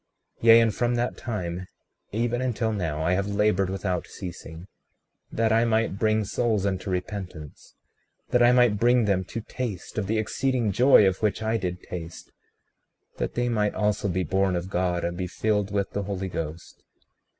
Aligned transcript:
36:24 0.39 0.43
Yea, 0.47 0.59
and 0.61 0.75
from 0.75 0.95
that 0.95 1.15
time 1.15 1.67
even 2.11 2.41
until 2.41 2.73
now, 2.73 3.03
I 3.03 3.13
have 3.13 3.27
labored 3.27 3.69
without 3.69 4.07
ceasing, 4.07 4.65
that 5.31 5.51
I 5.51 5.63
might 5.63 5.99
bring 5.99 6.25
souls 6.25 6.65
unto 6.65 6.89
repentance; 6.89 7.75
that 8.29 8.41
I 8.41 8.51
might 8.51 8.79
bring 8.79 9.05
them 9.05 9.23
to 9.25 9.41
taste 9.41 9.99
of 9.99 10.07
the 10.07 10.17
exceeding 10.17 10.71
joy 10.71 11.05
of 11.07 11.21
which 11.21 11.43
I 11.43 11.57
did 11.57 11.83
taste; 11.83 12.31
that 13.17 13.35
they 13.35 13.47
might 13.47 13.75
also 13.75 14.07
be 14.07 14.23
born 14.23 14.55
of 14.55 14.71
God, 14.71 15.03
and 15.03 15.15
be 15.15 15.27
filled 15.27 15.69
with 15.71 15.91
the 15.91 16.01
Holy 16.01 16.29
Ghost. 16.29 16.81